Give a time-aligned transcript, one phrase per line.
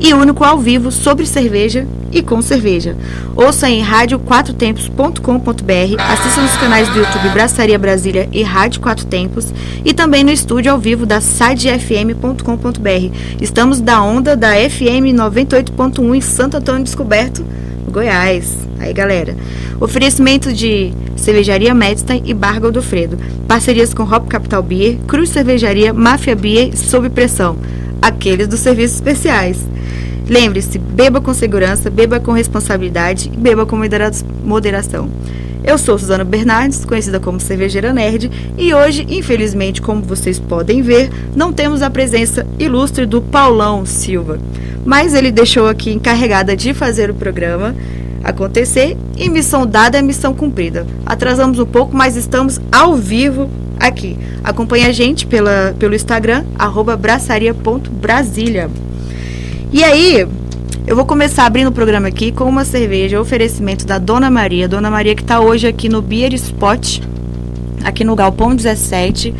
[0.00, 2.96] e único ao vivo sobre cerveja e com cerveja.
[3.36, 9.52] Ouça em rádio4tempos.com.br, assista nos canais do YouTube Braçaria Brasília e Rádio Quatro Tempos
[9.84, 13.14] e também no estúdio ao vivo da sidefm.com.br.
[13.40, 17.44] Estamos da onda da FM 98.1 em Santo Antônio Descoberto,
[17.90, 18.56] Goiás.
[18.78, 19.36] Aí, galera.
[19.80, 23.18] Oferecimento de Cervejaria Medstein e Bar Godofredo.
[23.46, 27.56] Parcerias com Hop Capital Beer, Cruz Cervejaria, Máfia Beer Sob Pressão.
[28.00, 29.58] Aqueles dos serviços especiais.
[30.28, 33.80] Lembre-se, beba com segurança, beba com responsabilidade e beba com
[34.44, 35.08] moderação.
[35.64, 41.10] Eu sou Suzana Bernardes, conhecida como Cervejeira Nerd, e hoje, infelizmente, como vocês podem ver,
[41.34, 44.38] não temos a presença ilustre do Paulão Silva.
[44.84, 47.74] Mas ele deixou aqui encarregada de fazer o programa
[48.22, 50.86] acontecer e missão dada é missão cumprida.
[51.06, 53.50] Atrasamos um pouco, mas estamos ao vivo
[53.80, 54.16] aqui.
[54.44, 56.98] Acompanhe a gente pela, pelo Instagram, arroba.
[59.70, 60.26] E aí,
[60.86, 64.66] eu vou começar abrindo o programa aqui com uma cerveja, oferecimento da Dona Maria.
[64.66, 67.00] Dona Maria que está hoje aqui no Beer Spot,
[67.84, 69.34] aqui no Galpão 17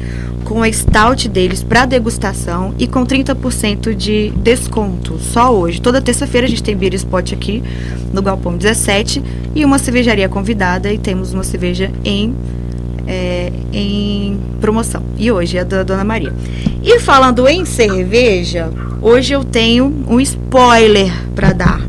[0.45, 5.81] com a stout deles para degustação e com 30% de desconto só hoje.
[5.81, 7.63] Toda terça-feira a gente tem beer spot aqui
[8.13, 9.23] no Galpão 17
[9.55, 12.35] e uma cervejaria convidada e temos uma cerveja em
[13.73, 15.03] em promoção.
[15.17, 16.33] E hoje é da Dona Maria.
[16.83, 21.81] E falando em cerveja, hoje eu tenho um spoiler para dar.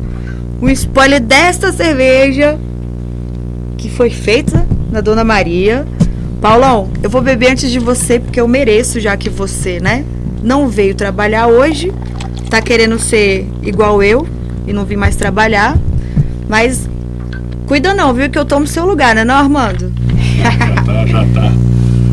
[0.60, 2.58] Um spoiler desta cerveja
[3.78, 5.86] que foi feita na Dona Maria
[6.40, 10.06] Paulão, eu vou beber antes de você porque eu mereço, já que você, né,
[10.42, 11.92] não veio trabalhar hoje,
[12.48, 14.26] tá querendo ser igual eu
[14.66, 15.76] e não vir mais trabalhar.
[16.48, 16.88] Mas
[17.66, 19.92] cuida não, viu, que eu tomo seu lugar, né, não, Armando?
[20.42, 21.52] Já tá,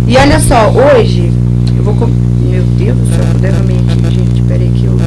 [0.08, 1.32] e olha só, hoje
[1.76, 2.06] eu vou com...
[2.06, 4.42] Meu Deus eu derramei aqui, gente.
[4.44, 4.98] Peraí que eu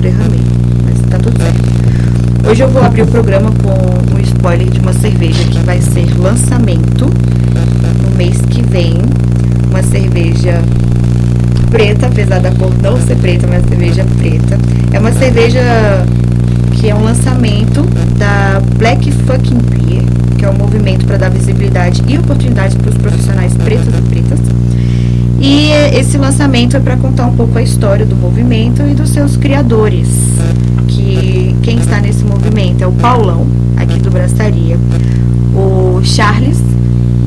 [0.00, 0.40] derramei.
[0.84, 2.48] Mas tá tudo certo.
[2.48, 6.06] Hoje eu vou abrir o programa com um spoiler de uma cerveja que vai ser
[6.18, 7.10] lançamento
[8.18, 8.96] mês que vem
[9.70, 10.60] uma cerveja
[11.70, 14.58] preta, apesar da cor não ser preta, mas cerveja preta.
[14.92, 16.04] É uma cerveja
[16.72, 17.82] que é um lançamento
[18.18, 20.02] da Black Fucking Beer,
[20.38, 24.38] que é um movimento para dar visibilidade e oportunidade para os profissionais pretos e pretas.
[25.40, 29.36] E esse lançamento é para contar um pouco a história do movimento e dos seus
[29.36, 30.08] criadores.
[30.86, 33.46] Que quem está nesse movimento é o Paulão,
[33.76, 34.78] aqui do Braçaria,
[35.54, 36.58] o Charles,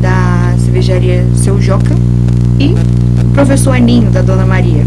[0.01, 1.95] da cervejaria Seu Joca,
[2.59, 2.73] e
[3.21, 4.83] o professor Aninho, da Dona Maria,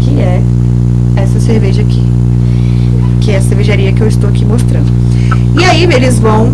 [0.00, 0.42] que é
[1.16, 2.02] essa cerveja aqui,
[3.20, 4.90] que é a cervejaria que eu estou aqui mostrando.
[5.58, 6.52] E aí eles vão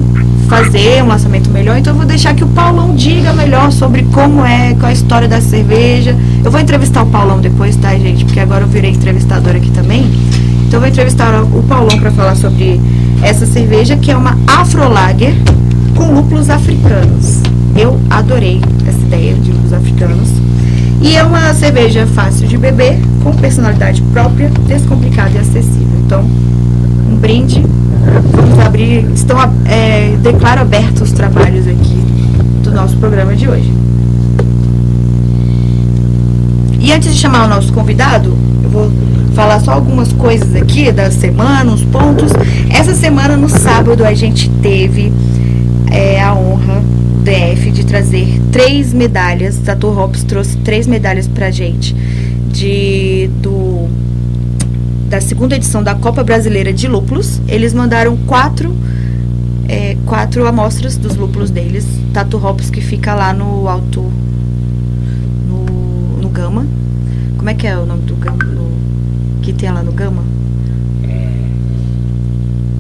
[0.49, 4.45] fazer um lançamento melhor, então eu vou deixar que o Paulão diga melhor sobre como
[4.45, 6.17] é, qual é a história da cerveja.
[6.45, 8.25] Eu vou entrevistar o Paulão depois, tá, gente?
[8.25, 10.05] Porque agora eu virei entrevistadora aqui também.
[10.67, 12.81] Então eu vou entrevistar o Paulão para falar sobre
[13.23, 15.35] essa cerveja, que é uma Afro Lager
[15.97, 17.41] com lúpulos africanos.
[17.77, 20.31] Eu adorei essa ideia de lúpulos africanos.
[21.03, 25.99] E é uma cerveja fácil de beber, com personalidade própria, descomplicada e acessível.
[26.05, 26.25] Então,
[27.11, 27.63] um brinde.
[28.33, 29.05] Vamos abrir.
[29.15, 32.03] Estão, é, declaro abertos os trabalhos aqui
[32.63, 33.73] do nosso programa de hoje.
[36.81, 38.91] E antes de chamar o nosso convidado, eu vou
[39.35, 42.33] falar só algumas coisas aqui da semana, uns pontos.
[42.71, 45.13] Essa semana, no sábado, a gente teve
[45.91, 46.83] é, a honra
[47.25, 49.59] DF de trazer três medalhas.
[49.59, 51.95] Tatu Hops trouxe três medalhas pra gente
[52.53, 53.56] de do
[55.09, 57.41] da segunda edição da Copa Brasileira de Lúpulos.
[57.49, 58.75] Eles mandaram quatro
[59.69, 61.87] é, quatro amostras dos lúpulos deles.
[62.13, 64.11] Tatu Hops que fica lá no alto
[65.49, 66.67] no, no Gama.
[67.37, 68.45] Como é que é o nome do Gama?
[68.45, 68.71] No,
[69.43, 70.25] que tem lá no Gama?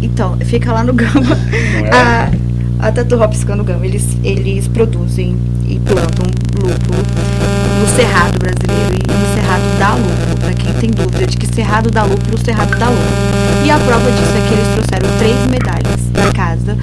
[0.02, 1.36] Então, fica lá no Gama.
[1.84, 1.90] É?
[2.78, 5.36] A, a Tatu Hops Canugama, eles, eles produzem
[5.66, 6.26] e plantam
[6.60, 6.98] lúpulo
[7.80, 9.15] no Cerrado brasileiro
[9.86, 10.36] da Lúpulo.
[10.40, 13.06] Para quem tem dúvida de que Cerrado da Lúpulo, Cerrado da Lúpulo.
[13.64, 16.76] E a prova disso é que eles trouxeram três medalhas da casa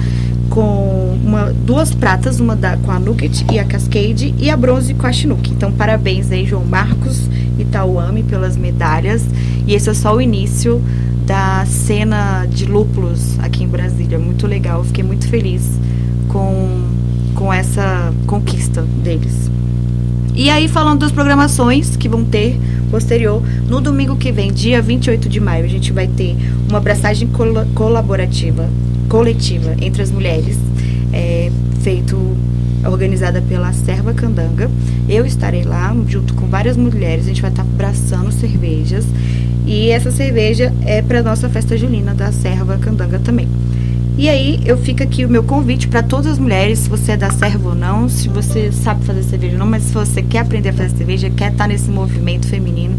[0.48, 4.94] com uma, duas pratas, uma da, com a Nugget e a Cascade e a bronze
[4.94, 5.50] com a Chinook.
[5.50, 7.28] Então, parabéns aí, João Marcos
[7.58, 9.22] e Tauame pelas medalhas.
[9.66, 10.82] E esse é só o início
[11.26, 14.18] da cena de lúpulos aqui em Brasília.
[14.18, 15.62] Muito legal, fiquei muito feliz
[16.28, 16.84] com,
[17.34, 19.50] com essa conquista deles.
[20.36, 22.58] E aí, falando das programações que vão ter
[22.90, 26.36] posterior, no domingo que vem, dia 28 de maio, a gente vai ter
[26.68, 28.68] uma abraçagem col colaborativa,
[29.08, 30.58] coletiva entre as mulheres,
[31.12, 31.50] é,
[31.82, 32.16] feito
[32.86, 34.70] organizada pela Serva Candanga.
[35.08, 39.04] Eu estarei lá junto com várias mulheres, a gente vai estar abraçando cervejas.
[39.66, 43.48] E essa cerveja é para nossa festa junina da Serva Candanga também.
[44.16, 47.16] E aí eu fico aqui o meu convite para todas as mulheres, se você é
[47.16, 50.38] da serva ou não, se você sabe fazer cerveja ou não, mas se você quer
[50.38, 52.96] aprender a fazer cerveja, quer estar tá nesse movimento feminino,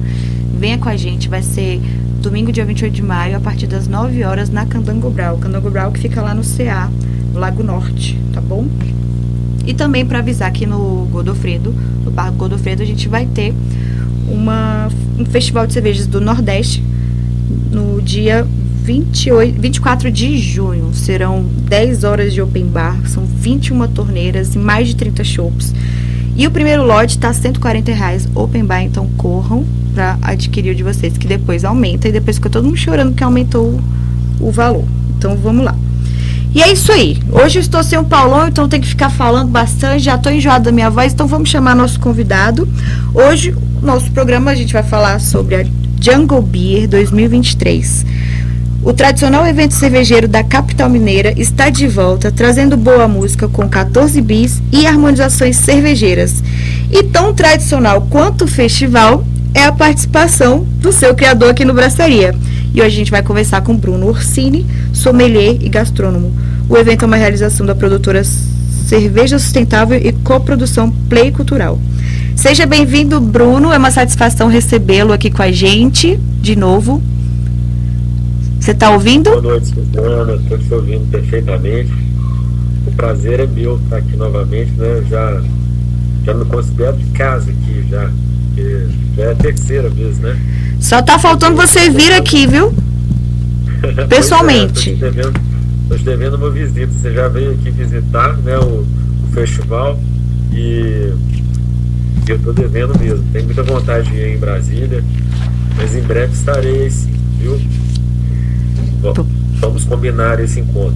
[0.59, 1.79] venha com a gente, vai ser
[2.21, 5.37] domingo, dia 28 de maio, a partir das 9 horas na Candango Brau.
[5.37, 6.91] Candango Brau que fica lá no CA,
[7.33, 8.67] Lago Norte, tá bom?
[9.65, 11.73] E também para avisar que no Godofredo,
[12.03, 13.53] no Parque Godofredo, a gente vai ter
[14.27, 16.83] uma, um festival de cervejas do Nordeste
[17.71, 18.45] no dia
[18.85, 20.93] 28, 24 de junho.
[20.93, 25.73] Serão 10 horas de open bar, são 21 torneiras e mais de 30 shows.
[26.37, 30.83] E o primeiro lote está 140 reais open bar, então corram para adquirir o de
[30.83, 33.81] vocês, que depois aumenta e depois fica todo mundo chorando que aumentou
[34.39, 34.85] o, o valor.
[35.17, 35.75] Então vamos lá.
[36.53, 37.17] E é isso aí.
[37.31, 40.03] Hoje eu estou sem o Paulão, então tem que ficar falando bastante.
[40.03, 42.69] Já estou enjoada da minha voz, então vamos chamar nosso convidado.
[43.13, 45.65] Hoje, nosso programa, a gente vai falar sobre a
[45.99, 48.05] Jungle Beer 2023.
[48.85, 54.21] O tradicional evento cervejeiro da capital mineira está de volta, trazendo boa música com 14
[54.21, 56.43] bis e harmonizações cervejeiras.
[56.91, 62.35] E tão tradicional quanto o festival é a participação do seu criador aqui no Braçaria.
[62.75, 66.31] E hoje a gente vai conversar com Bruno Orsini, sommelier e gastrônomo.
[66.69, 71.79] O evento é uma realização da produtora Cerveja Sustentável e coprodução Play Cultural.
[72.35, 73.73] Seja bem-vindo, Bruno.
[73.73, 77.01] É uma satisfação recebê-lo aqui com a gente de novo.
[78.65, 79.29] Você está ouvindo?
[79.29, 80.33] Boa noite, Suzana.
[80.33, 81.93] Estou te ouvindo perfeitamente.
[82.87, 85.03] O prazer é meu estar aqui novamente, né?
[85.07, 85.39] Já,
[86.23, 88.09] já me considero de casa aqui, já.
[89.15, 90.35] Já é a terceira vez, né?
[90.79, 92.73] Só tá faltando você vir aqui, viu?
[94.09, 94.89] Pessoalmente.
[94.93, 96.91] Estou é, te, devendo, devendo uma visita.
[96.91, 99.99] Você já veio aqui visitar né, o, o festival
[100.51, 101.13] e
[102.27, 103.23] eu estou devendo mesmo.
[103.31, 105.03] Tenho muita vontade de ir em Brasília,
[105.77, 107.61] mas em breve estarei sim, viu?
[109.59, 110.95] Vamos combinar esse encontro.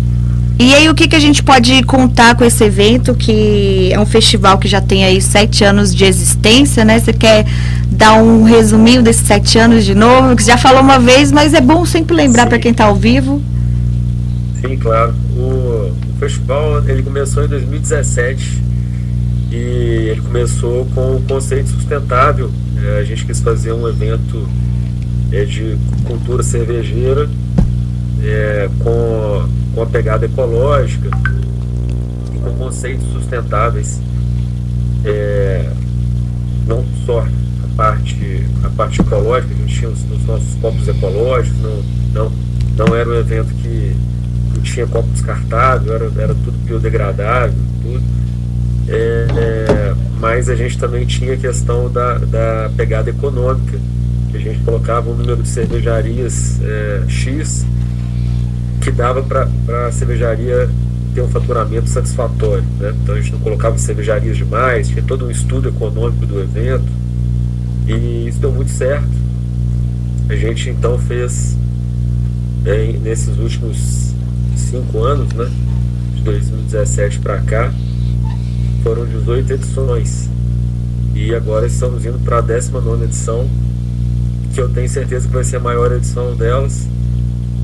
[0.61, 4.05] E aí, o que, que a gente pode contar com esse evento, que é um
[4.05, 6.99] festival que já tem aí sete anos de existência, né?
[6.99, 7.45] Você quer
[7.89, 10.35] dar um resuminho desses sete anos de novo?
[10.35, 13.41] Que já falou uma vez, mas é bom sempre lembrar para quem está ao vivo.
[14.59, 15.15] Sim, claro.
[15.37, 18.61] O, o, festival ele começou em 2017
[19.51, 22.51] e ele começou com o conceito sustentável.
[22.83, 24.45] É, a gente quis fazer um evento
[25.31, 27.29] é, de cultura cervejeira
[28.23, 31.09] é, com, com a pegada ecológica
[32.33, 33.99] e com conceitos sustentáveis.
[35.05, 35.69] É,
[36.67, 41.57] não só a parte, a parte ecológica, a gente tinha os, os nossos copos ecológicos,
[41.61, 41.83] não,
[42.13, 42.31] não,
[42.77, 43.95] não era um evento que
[44.53, 48.03] não tinha copo descartável, era, era tudo biodegradável, tudo.
[48.87, 53.79] É, é, mas a gente também tinha a questão da, da pegada econômica,
[54.31, 57.65] que a gente colocava um número de cervejarias é, X
[58.79, 59.47] que dava para
[59.87, 60.69] a cervejaria
[61.13, 62.63] ter um faturamento satisfatório.
[62.79, 62.93] Né?
[63.03, 66.85] Então a gente não colocava cervejarias demais, tinha todo um estudo econômico do evento
[67.87, 69.09] e isso deu muito certo.
[70.29, 71.57] A gente então fez
[72.65, 74.13] é, nesses últimos
[74.55, 75.49] cinco anos, né,
[76.15, 77.73] de 2017 para cá,
[78.83, 80.29] foram 18 edições
[81.15, 83.49] e agora estamos indo para a 19 edição,
[84.53, 86.87] que eu tenho certeza que vai ser a maior edição delas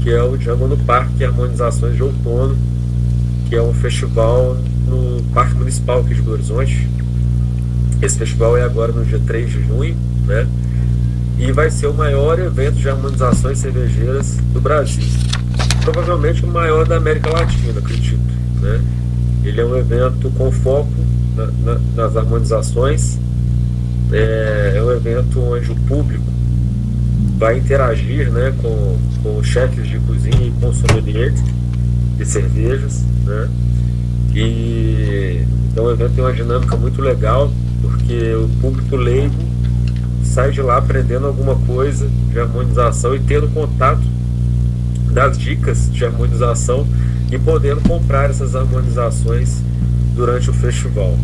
[0.06, 2.56] que é o Django no Parque Harmonizações de Outono,
[3.50, 4.56] que é um festival
[4.88, 6.88] no Parque Municipal aqui de Belo Horizonte.
[8.04, 9.98] Esse festival é agora no dia 3 de junho,
[10.28, 10.48] né?
[11.40, 15.04] E vai ser o maior evento de harmonizações cervejeiras do Brasil.
[15.82, 18.22] Provavelmente o maior da América Latina, acredito.
[18.62, 18.82] Né?
[19.44, 20.94] Ele é um evento com foco
[21.36, 23.18] na, na, nas harmonizações.
[24.12, 26.35] É, é um evento onde o público
[27.38, 31.40] vai interagir né, com, com chefes de cozinha e com sommeliers
[32.18, 33.04] de cervejas.
[33.26, 33.50] Né?
[34.34, 37.52] E então o evento tem uma dinâmica muito legal,
[37.82, 39.36] porque o público leigo
[40.24, 44.02] sai de lá aprendendo alguma coisa de harmonização e tendo contato
[45.12, 46.88] das dicas de harmonização
[47.30, 49.62] e podendo comprar essas harmonizações
[50.16, 51.18] durante o festival.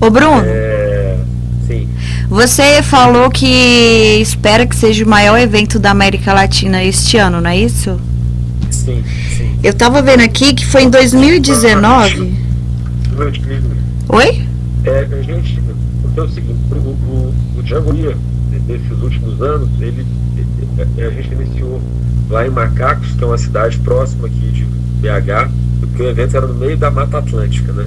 [0.00, 1.05] Ô Bruno, é...
[1.66, 1.88] Sim.
[2.28, 7.50] Você falou que espera que seja o maior evento da América Latina este ano, não
[7.50, 8.00] é isso?
[8.70, 9.02] Sim,
[9.36, 9.58] sim.
[9.62, 12.34] Eu tava vendo aqui que foi em 2019.
[14.08, 14.46] Oi?
[14.84, 15.60] É, a gente,
[16.16, 18.16] é o seguinte, o, o, o Djangoia,
[18.68, 20.06] nesses últimos anos, ele,
[20.78, 21.80] a gente iniciou
[22.30, 24.64] lá em Macacos, que é uma cidade próxima aqui de
[25.00, 27.86] BH, porque o evento era no meio da Mata Atlântica, né?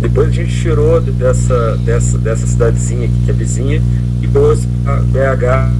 [0.00, 3.82] Depois a gente tirou dessa, dessa, dessa cidadezinha aqui, que é vizinha,
[4.22, 5.72] e trouxe para BH.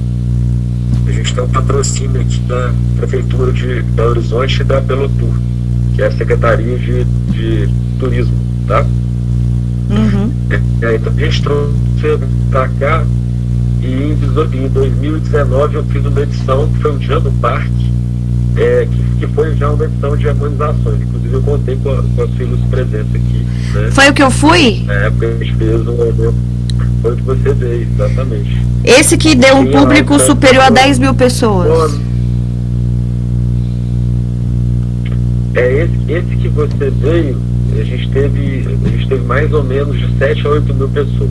[1.07, 5.33] A gente tem um patrocínio aqui da Prefeitura de Belo Horizonte e da Pelotur,
[5.95, 8.35] que é a Secretaria de, de Turismo,
[8.67, 8.85] tá?
[9.89, 10.31] Uhum.
[10.81, 11.73] É, então a gente trouxe
[12.51, 13.03] para cá
[13.81, 17.91] e em 2019 eu fiz uma edição que foi um dia no parque,
[18.55, 21.01] é, que, que, foi já uma edição de harmonizações.
[21.01, 23.45] Inclusive eu contei com a, com a Filhos presentes aqui.
[23.73, 23.91] Né?
[23.91, 24.83] Foi o que eu fui?
[24.85, 26.33] Na época a gente fez um.
[27.01, 28.61] Foi o que você veio, exatamente.
[28.83, 31.99] Esse que deu um público lá, superior a 10 mil pessoas.
[35.55, 37.37] É esse, esse que você veio,
[37.77, 41.29] a gente teve, a gente teve mais ou menos de 7 a 8 mil pessoas.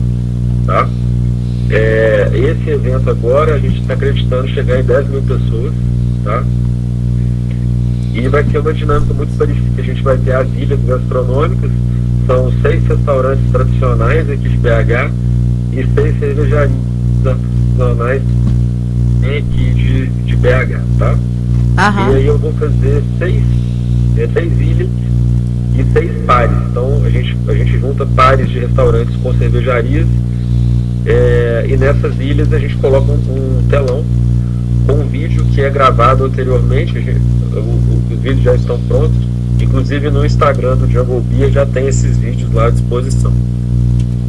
[0.65, 0.89] Tá?
[1.71, 5.73] É, esse evento agora a gente está acreditando chegar em 10 mil pessoas.
[6.23, 6.43] Tá?
[8.13, 9.81] E vai ser uma dinâmica muito parecida.
[9.81, 11.71] A gente vai ter as ilhas gastronômicas,
[12.25, 15.11] são seis restaurantes tradicionais aqui de BH
[15.73, 16.71] e seis cervejarias
[17.23, 18.21] tradicionais
[19.23, 21.17] aqui de, de BH, tá?
[21.77, 22.11] Aham.
[22.11, 23.43] E aí eu vou fazer seis,
[24.17, 24.89] é, seis ilhas
[25.77, 26.55] e seis pares.
[26.69, 30.07] Então a gente, a gente junta pares de restaurantes com cervejarias
[31.05, 34.03] é, e nessas ilhas a gente coloca um, um telão
[34.85, 36.93] com um vídeo que é gravado anteriormente.
[36.93, 37.21] Gente,
[37.53, 37.98] o, o,
[38.29, 39.17] vídeos já estão prontos.
[39.59, 43.33] Inclusive no Instagram do Jungle Beer já tem esses vídeos lá à disposição.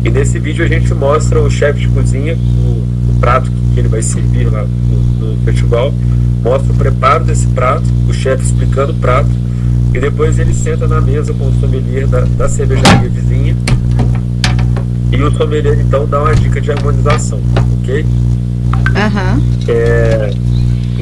[0.04, 3.80] E nesse vídeo a gente mostra o chefe de cozinha, o, o prato que, que,
[3.80, 5.92] ele vai servir lá no, no festival,
[6.42, 9.28] mostra o preparo desse prato, o chefe explicando o prato,
[9.92, 13.54] e depois ele senta na mesa com o sommelier da, da cervejaria vizinha
[15.12, 17.40] e o sommelier então dá uma dica de harmonização,
[17.80, 18.06] ok?
[18.96, 19.42] Aham.
[19.68, 20.30] É,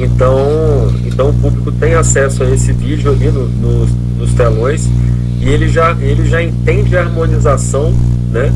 [0.03, 3.85] então, então o público tem acesso a esse vídeo ali no, no,
[4.17, 4.87] nos telões
[5.41, 7.93] e ele já, ele já entende a harmonização,
[8.31, 8.51] né?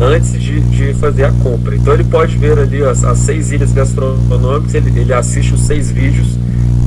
[0.00, 1.76] Antes de, de fazer a compra.
[1.76, 5.90] Então ele pode ver ali as, as seis ilhas gastronômicas, ele, ele assiste os seis
[5.90, 6.38] vídeos,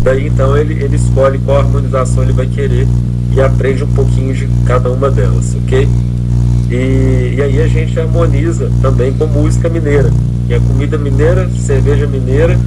[0.04, 2.88] daí então ele, ele escolhe qual harmonização ele vai querer
[3.36, 5.88] e aprende um pouquinho de cada uma delas, ok?
[6.70, 10.12] E, e aí a gente harmoniza também com música mineira,
[10.48, 12.58] que é comida mineira, cerveja mineira,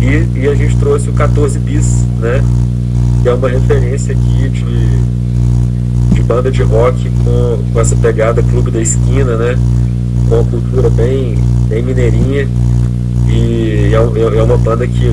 [0.00, 2.42] e, e a gente trouxe o 14 bis, né?
[3.22, 4.64] Que é uma referência aqui de,
[6.14, 9.58] de banda de rock com, com essa pegada clube da esquina, né?
[10.28, 11.38] Com uma cultura bem,
[11.68, 12.46] bem mineirinha.
[13.28, 15.12] E é, é, é uma banda que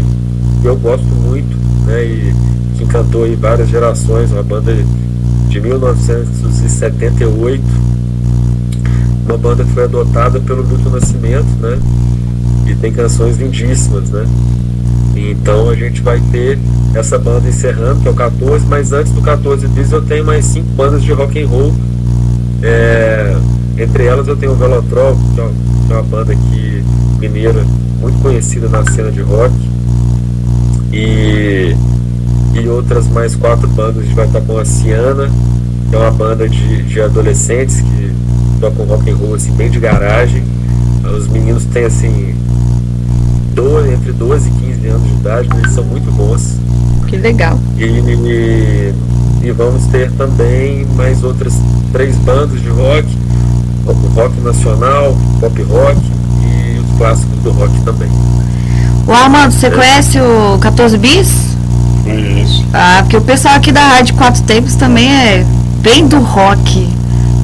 [0.63, 2.03] eu gosto muito, né?
[2.03, 2.33] E
[2.77, 4.75] que encantou aí várias gerações, uma banda
[5.49, 7.93] de 1978
[9.25, 11.79] uma banda que foi adotada pelo Milton Nascimento, né?
[12.67, 14.25] E tem canções lindíssimas, né?
[15.15, 16.57] Então a gente vai ter
[16.95, 20.45] essa banda encerrando, que é o 14, mas antes do 14 bis eu tenho mais
[20.45, 21.73] cinco bandas de rock and roll.
[22.61, 23.35] É,
[23.77, 25.41] entre elas eu tenho o Velotrol, que
[25.91, 26.83] é uma banda aqui
[27.19, 27.63] mineira
[27.99, 29.53] muito conhecida na cena de rock.
[30.91, 31.75] E,
[32.53, 35.29] e outras mais quatro bandas, a gente vai estar com a Ciana,
[35.89, 38.11] que é uma banda de, de adolescentes que
[38.59, 40.43] tocam rock and roll assim, bem de garagem.
[41.17, 42.42] Os meninos têm assim 12,
[43.93, 46.57] entre 12 e 15 anos de idade, eles são muito bons.
[47.07, 47.59] Que legal.
[47.77, 48.93] E, e,
[49.43, 51.53] e vamos ter também mais outras
[51.91, 53.07] três bandas de rock,
[54.15, 55.99] rock nacional, pop rock
[56.43, 58.09] e os clássicos do rock também.
[59.05, 59.69] O Armando, você é.
[59.69, 61.53] conhece o 14 Bis?
[62.05, 62.65] Isso.
[62.73, 65.45] Ah, porque o pessoal aqui da Rádio Quatro Tempos também é
[65.81, 66.89] bem do rock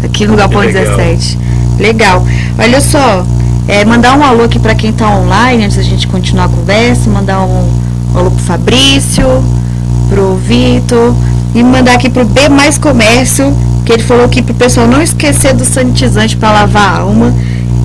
[0.04, 0.96] aqui no Galpão legal.
[0.96, 1.40] 17.
[1.80, 2.26] Legal.
[2.58, 3.26] Olha só,
[3.70, 7.08] é, mandar um alô aqui para quem está online, antes da gente continuar a conversa,
[7.08, 7.70] mandar um,
[8.16, 9.24] alô pro Fabrício,
[10.10, 11.14] pro Vitor,
[11.54, 15.54] e mandar aqui pro B Mais Comércio, que ele falou aqui pro pessoal não esquecer
[15.54, 17.32] do sanitizante para lavar a alma.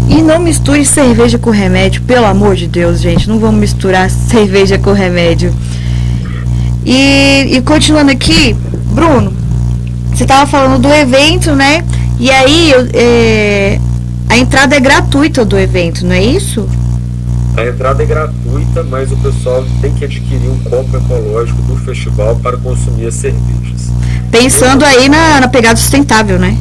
[0.08, 3.28] E não misture cerveja com remédio, pelo amor de Deus, gente.
[3.28, 5.54] Não vamos misturar cerveja com remédio.
[6.86, 8.56] E, e continuando aqui,
[8.90, 9.34] Bruno,
[10.14, 11.84] você estava falando do evento, né?
[12.18, 13.78] E aí, é,
[14.28, 16.68] a entrada é gratuita do evento, não é isso?
[17.56, 22.36] A entrada é gratuita, mas o pessoal tem que adquirir um copo ecológico do festival
[22.36, 23.90] para consumir as cervejas.
[24.30, 26.58] Pensando aí na, na pegada sustentável, né?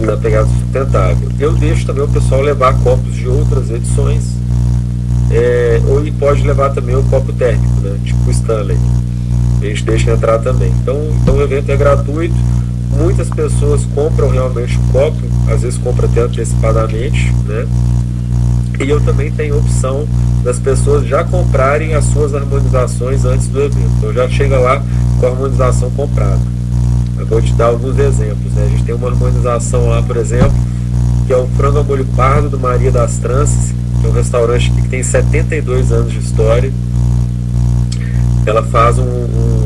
[0.00, 1.28] na pegada sustentável.
[1.38, 4.22] Eu deixo também o pessoal levar copos de outras edições,
[5.30, 7.98] é, ou e pode levar também o copo térmico, né?
[8.04, 8.78] Tipo o Stanley.
[9.60, 10.72] A gente deixa entrar também.
[10.82, 12.34] Então, então o evento é gratuito.
[12.96, 17.66] Muitas pessoas compram realmente o copo, às vezes compram até antecipadamente, né?
[18.80, 20.06] E eu também tenho a opção
[20.42, 23.90] das pessoas já comprarem as suas harmonizações antes do evento.
[23.98, 24.82] Então já chega lá
[25.18, 26.40] com a harmonização comprada.
[27.16, 28.52] Eu vou te dar alguns exemplos.
[28.52, 28.64] Né?
[28.64, 30.52] A gente tem uma harmonização lá, por exemplo,
[31.26, 34.70] que é o frango a molho pardo do Maria das Tranças, que é um restaurante
[34.70, 36.70] que tem 72 anos de história.
[38.44, 39.63] Ela faz um, um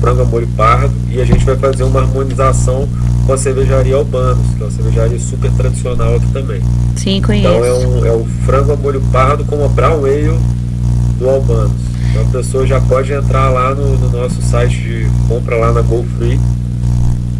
[0.00, 2.88] frango a molho pardo e a gente vai fazer uma harmonização
[3.26, 6.62] com a cervejaria Albanos, que é uma cervejaria super tradicional aqui também.
[6.96, 7.46] Sim, conheço.
[7.46, 10.38] Então é, um, é o frango a molho pardo com a brown ale
[11.18, 11.90] do Albanos.
[12.10, 15.82] Então a pessoa já pode entrar lá no, no nosso site de compra lá na
[15.82, 16.40] Go Free.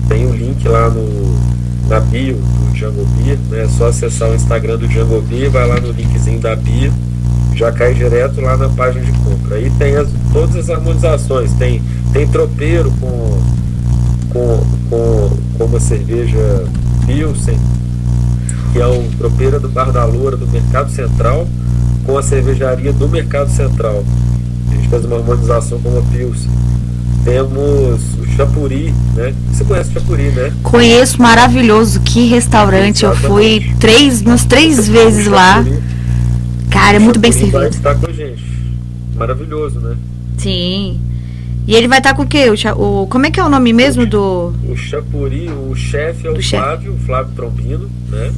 [0.08, 1.38] Tem o um link lá no,
[1.88, 3.64] na bio do Django Beer, né?
[3.64, 6.92] É só acessar o Instagram do Django Beer, vai lá no linkzinho da bio,
[7.54, 9.56] já cai direto lá na página de compra.
[9.56, 13.42] Aí tem as, todas as harmonizações, tem, tem tropeiro com,
[14.30, 16.64] com, com, com uma cerveja
[17.06, 17.58] Pilsen,
[18.72, 21.46] que é o tropeira do Bar da Loura do Mercado Central,
[22.04, 24.04] com a cervejaria do Mercado Central.
[24.70, 26.50] A gente fez uma harmonização com uma Pilsen.
[27.24, 29.34] Temos o Chapuri, né?
[29.52, 30.52] Você conhece o Chapuri, né?
[30.62, 32.00] Conheço, maravilhoso.
[32.00, 33.04] Que restaurante.
[33.04, 33.24] Exatamente.
[33.24, 35.62] Eu fui três, umas três vezes lá.
[36.70, 37.58] Cara, é muito bem servido.
[37.58, 38.44] Vai estar com a gente.
[39.14, 39.96] Maravilhoso, né?
[40.38, 41.00] Sim.
[41.66, 42.46] E ele vai estar com o quê?
[42.48, 44.54] O, o, como é que é o nome mesmo do.
[44.68, 47.06] O Chapuri, o chefe é o Flávio, chef.
[47.06, 48.32] Flávio Trombino, né?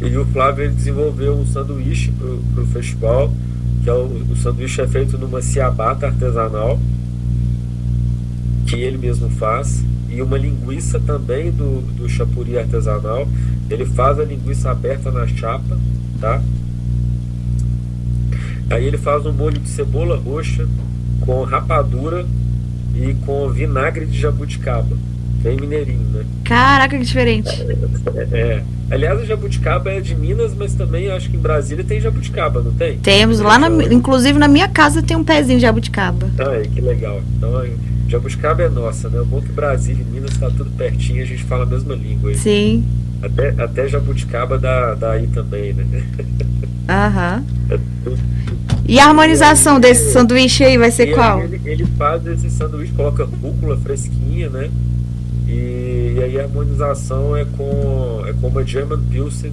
[0.00, 3.32] E o Flávio ele desenvolveu um sanduíche para o festival
[3.84, 6.80] que é o, o sanduíche é feito numa ciabatta artesanal,
[8.66, 13.28] que ele mesmo faz, e uma linguiça também do, do chapuri artesanal.
[13.68, 15.78] Ele faz a linguiça aberta na chapa,
[16.24, 16.40] tá?
[18.70, 20.66] Aí ele faz um molho de cebola roxa
[21.20, 22.24] com rapadura
[22.94, 24.96] e com vinagre de jabuticaba.
[25.42, 26.24] Bem mineirinho, né?
[26.44, 27.50] Caraca, que diferente.
[28.32, 28.62] É, é.
[28.90, 32.72] Aliás, a jabuticaba é de Minas, mas também acho que em Brasília tem jabuticaba, não
[32.72, 32.98] tem?
[32.98, 33.40] Temos.
[33.40, 36.30] Lá, na, inclusive na minha casa tem um pezinho de jabuticaba.
[36.38, 37.20] Ah, que legal.
[37.36, 37.50] Então,
[38.08, 39.20] jabuticaba é nossa, né?
[39.20, 41.94] O bom é que Brasília e Minas está tudo pertinho, a gente fala a mesma
[41.94, 42.30] língua.
[42.30, 42.36] Aí.
[42.36, 42.84] Sim.
[43.22, 45.84] Até, até jabuticaba dá, dá aí também, né?
[46.88, 47.44] Aham.
[47.70, 47.78] É
[48.86, 51.42] e a harmonização desse sanduíche aí vai ser qual?
[51.42, 54.70] Ele, ele faz esse sanduíche, coloca rúcula fresquinha, né?
[55.48, 59.52] E, e aí a harmonização é com, é com uma German Pilsen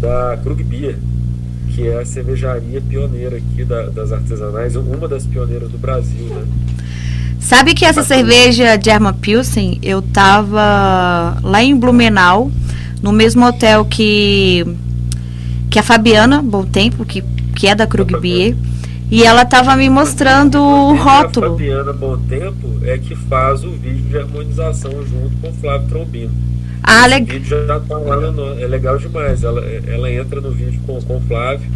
[0.00, 0.96] da Krug Beer,
[1.74, 6.46] que é a cervejaria pioneira aqui da, das artesanais, uma das pioneiras do Brasil, né?
[7.44, 12.50] Sabe que essa cerveja German Pilsen, eu tava lá em Blumenau,
[13.02, 14.64] no mesmo hotel que
[15.70, 17.22] que a Fabiana, bom tempo, que,
[17.54, 18.56] que é da Krug Beer.
[19.10, 21.46] E ela tava me mostrando o rótulo.
[21.46, 25.88] A Fabiana Bom Tempo é que faz o vídeo de harmonização junto com o Flávio
[25.88, 26.32] Trombino.
[26.82, 27.28] Ah, legal.
[27.28, 29.44] O vídeo já tá lá no, é legal demais.
[29.44, 31.70] Ela, ela entra no vídeo com, com o Flávio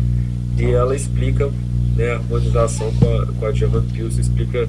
[0.56, 1.50] e ela explica
[1.94, 4.66] né, a harmonização com a, com a German Pills, explica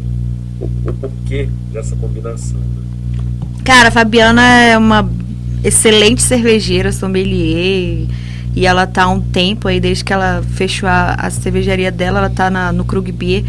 [0.60, 2.60] o, o, porquê dessa combinação.
[2.60, 2.84] Né?
[3.64, 5.10] Cara, a Fabiana é uma
[5.64, 8.08] excelente cervejeira, sommelier
[8.56, 12.20] e ela tá há um tempo aí, desde que ela fechou a, a cervejaria dela,
[12.20, 13.44] ela tá na, no Krug Beer.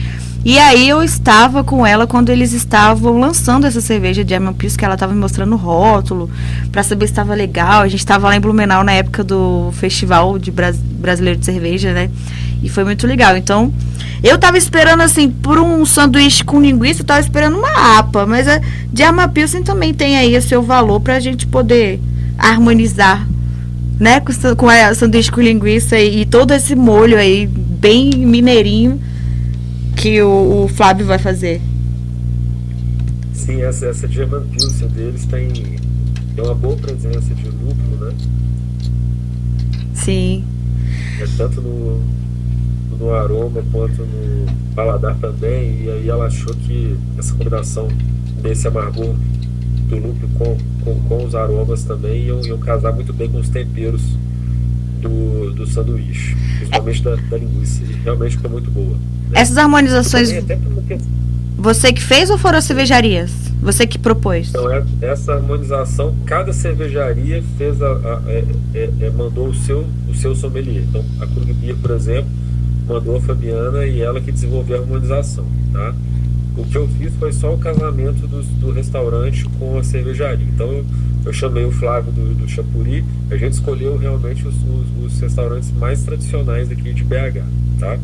[0.44, 4.78] E aí eu estava com ela quando eles estavam lançando essa cerveja de Diamond Pills,
[4.78, 6.30] que ela estava me mostrando o rótulo,
[6.72, 7.82] para saber se estava legal.
[7.82, 11.92] A gente estava lá em Blumenau na época do Festival de Bras Brasileiro de Cerveja,
[11.92, 12.10] né?
[12.62, 13.36] E foi muito legal.
[13.36, 13.72] Então,
[14.22, 18.46] eu tava esperando, assim, por um sanduíche com linguiça, eu tava esperando uma APA, mas
[18.46, 18.60] a
[18.92, 22.00] Diamond Pilsen também tem aí o seu valor para a gente poder
[22.38, 23.26] harmonizar
[24.00, 24.18] né?
[24.20, 28.98] Com, com a sanduíche com linguiça e, e, todo esse molho aí, bem mineirinho,
[29.94, 31.60] que o, o Flávio vai fazer.
[33.34, 38.14] Sim, essa, essa German Pilsen deles tem, tem uma boa presença de lúpulo, né?
[39.92, 40.44] Sim.
[41.20, 42.02] É tanto no,
[43.00, 45.84] no aroma quanto no paladar também.
[45.84, 47.88] E aí ela achou que essa combinação
[48.42, 49.14] desse amargor
[49.88, 53.48] do lúpulo com, com, com, os aromas também iam, iam casar muito bem com os
[53.48, 54.02] temperos
[55.00, 57.82] do, do sanduíche, principalmente da, da linguiça.
[57.82, 58.96] E realmente ficou muito boa.
[59.30, 59.40] Né?
[59.40, 60.30] Essas harmonizações.
[61.56, 63.32] Você que fez ou foram as cervejarias?
[63.60, 64.48] Você que propôs?
[64.48, 64.66] Então,
[65.02, 70.34] essa harmonização, cada cervejaria fez a, a é, é, é, mandou o seu, o seu
[70.34, 70.82] sommelier.
[70.88, 72.30] Então, a Krug Beer, por exemplo,
[72.90, 75.46] mandou a Fabiana e ela que desenvolveu a harmonização.
[75.72, 75.94] Tá?
[76.56, 80.44] O que eu fiz foi só o casamento do, do restaurante com a cervejaria.
[80.52, 80.84] Então
[81.24, 85.70] eu chamei o Flávio do, do Chapuri, a gente escolheu realmente os, os, os, restaurantes
[85.72, 87.44] mais tradicionais aqui de BH,
[87.78, 87.98] tá?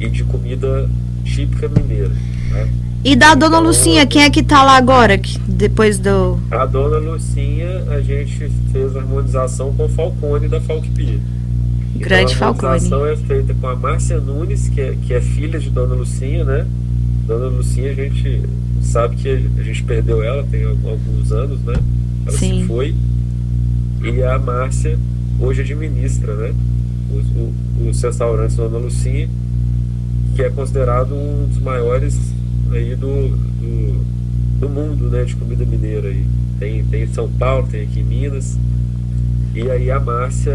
[0.00, 0.88] E de comida
[1.24, 2.12] típica mineira,
[2.50, 2.66] tá?
[3.04, 6.38] E da Dona então, Lucinha, quem é que tá lá agora, que, depois do...
[6.50, 11.20] A Dona Lucinha, a gente fez a harmonização com o Falcone da Falkpia.
[11.96, 15.70] Grande então, a é feita com a Márcia Nunes, que é, que é filha de
[15.70, 16.66] Dona Lucinha, né?
[17.26, 18.42] Dona Lucinha, a gente
[18.82, 21.74] sabe que a gente perdeu ela tem alguns anos, né?
[22.26, 22.60] Ela Sim.
[22.62, 22.94] se foi.
[24.02, 24.98] E a Márcia
[25.40, 26.54] hoje administra, né?
[27.12, 29.28] Os, os restaurantes Dona Lucinha,
[30.34, 32.18] que é considerado um dos maiores
[32.72, 34.04] aí do, do,
[34.60, 35.24] do mundo, né?
[35.24, 36.26] De comida mineira aí.
[36.58, 38.58] Tem, tem em São Paulo, tem aqui em Minas.
[39.54, 40.54] E aí a Márcia,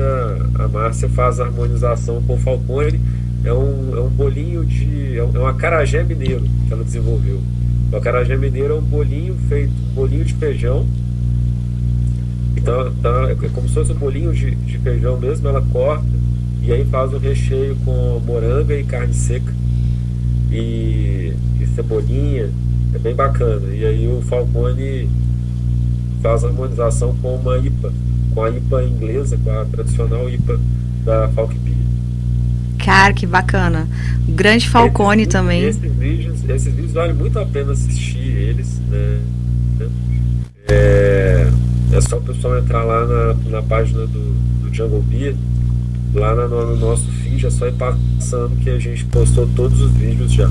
[0.56, 3.00] a Márcia faz a harmonização com o Falcone.
[3.44, 5.18] É um, é um bolinho de.
[5.18, 7.40] É um, é um acarajé mineiro que ela desenvolveu.
[7.92, 10.86] O acarajé mineiro é um bolinho feito, um bolinho de feijão
[12.60, 16.06] então, então é como se fosse um bolinho de, de feijão mesmo, ela corta
[16.62, 19.54] e aí faz o recheio com moranga e carne seca
[20.52, 22.52] e, e cebolinha,
[22.94, 23.74] é bem bacana.
[23.74, 25.10] E aí o Falcone
[26.22, 27.94] faz a harmonização com uma IPA,
[28.34, 30.60] com a IPA inglesa, com a tradicional IPA
[31.04, 31.78] da Falk Beer.
[32.84, 33.88] Cara, que bacana.
[34.28, 35.64] O grande Falcone esses, também.
[35.64, 39.20] Esses vídeos, esses vídeos vale muito a pena assistir eles, né?
[40.68, 41.48] É,
[41.94, 45.36] é só o pessoal entrar lá na, na página do, do Jungle Beer,
[46.14, 49.92] lá no, no, nosso feed, é só ir passando que a gente postou todos os
[49.94, 50.50] vídeos já.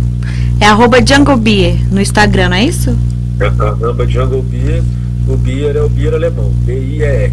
[0.61, 2.97] É arroba Jungle Beer no Instagram, não é isso?
[3.41, 4.83] É arroba Jungle Beer,
[5.29, 7.33] o Beer é o Beer alemão, B-I-E-R.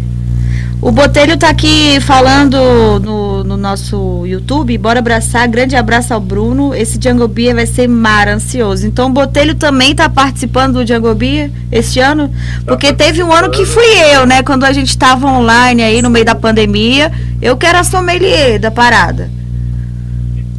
[0.80, 4.76] O Botelho tá aqui falando no, no, nosso YouTube.
[4.76, 5.48] Bora abraçar.
[5.48, 6.74] Grande abraço ao Bruno.
[6.74, 8.86] Esse Django Bia vai ser mar ansioso.
[8.86, 12.30] Então o Botelho também tá participando do Django Bia este ano?
[12.66, 13.84] Porque teve um ano que fui
[14.14, 14.42] eu, né?
[14.42, 17.10] Quando a gente tava online aí no meio da pandemia.
[17.40, 19.30] Eu que era sommelier da parada.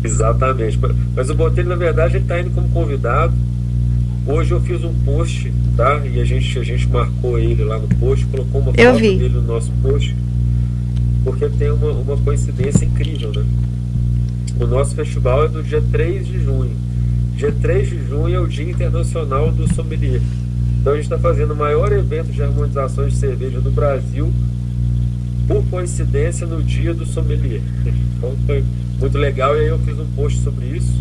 [0.03, 0.79] Exatamente.
[1.15, 3.33] Mas o Botelho, na verdade, ele tá indo como convidado.
[4.27, 6.01] Hoje eu fiz um post tá?
[6.05, 9.15] E a gente, a gente marcou ele lá no post, colocou uma Eu foto vi.
[9.15, 10.13] dele no nosso post,
[11.23, 13.45] porque tem uma, uma coincidência incrível, né?
[14.59, 16.75] O nosso festival é no dia 3 de junho.
[17.35, 20.21] Dia 3 de junho é o Dia Internacional do Sommelier.
[20.81, 24.33] Então a gente está fazendo o maior evento de harmonizações de cerveja do Brasil,
[25.47, 27.61] por coincidência, no dia do sommelier.
[28.17, 28.63] Então foi
[28.99, 30.91] muito legal e aí eu fiz um post sobre isso.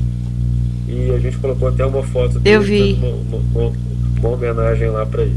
[0.89, 2.93] E a gente colocou até uma foto dele, eu vi.
[2.95, 3.73] Uma, uma,
[4.21, 5.37] uma homenagem lá para ele.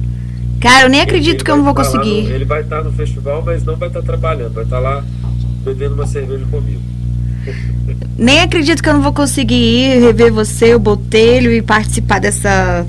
[0.60, 2.24] Cara, eu nem acredito ele, que eu não vou conseguir.
[2.24, 5.04] No, ele vai estar no festival, mas não vai estar trabalhando, vai estar lá
[5.64, 6.82] bebendo uma cerveja comigo.
[8.18, 12.86] Nem acredito que eu não vou conseguir ir rever você, o Botelho, e participar dessa,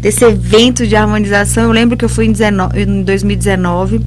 [0.00, 1.64] desse evento de harmonização.
[1.64, 4.00] Eu lembro que eu fui em, 19, em 2019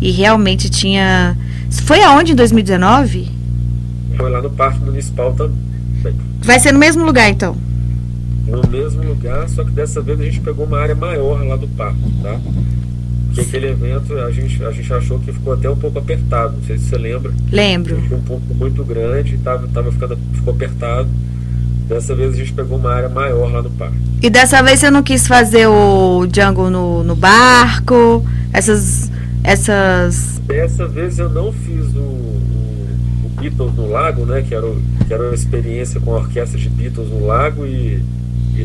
[0.00, 1.36] e realmente tinha.
[1.84, 3.30] Foi aonde em 2019?
[4.16, 5.69] Foi lá no Parque Municipal também.
[6.42, 7.56] Vai ser no mesmo lugar então?
[8.50, 11.68] no mesmo lugar, só que dessa vez a gente pegou uma área maior lá do
[11.68, 12.38] parque, tá?
[13.32, 16.64] Que aquele evento a gente, a gente achou que ficou até um pouco apertado, não
[16.64, 17.32] sei se você lembra.
[17.50, 18.00] Lembro.
[18.02, 21.08] Ficou um pouco muito grande, tava, tava ficando, ficou apertado.
[21.88, 23.96] Dessa vez a gente pegou uma área maior lá no parque.
[24.22, 28.24] E dessa vez você não quis fazer o jungle no, no barco?
[28.52, 29.10] Essas.
[29.44, 30.40] essas.
[30.46, 32.19] Dessa vez eu não fiz o
[33.40, 34.42] Beatles no lago, né?
[34.46, 38.02] Que era, o, que era uma experiência com a orquestra de Beatles no lago e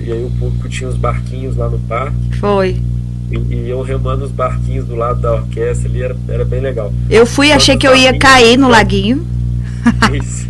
[0.04, 2.38] e, aí o público tinha os barquinhos lá no parque.
[2.40, 2.78] Foi.
[3.32, 6.94] E, e eu remando os barquinhos do lado da orquestra ali, era, era bem legal.
[7.10, 9.26] Eu fui, Quando achei que eu ia cair no laguinho.
[10.14, 10.48] Isso.